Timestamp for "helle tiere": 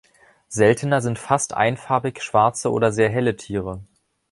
3.09-3.83